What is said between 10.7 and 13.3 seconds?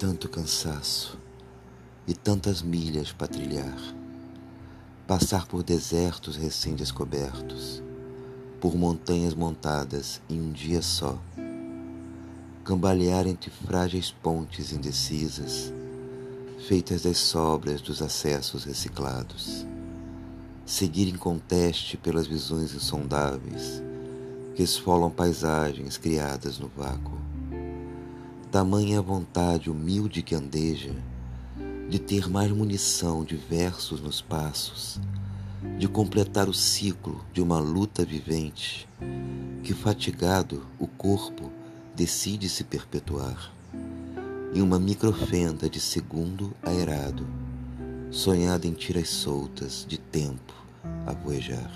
só, cambalear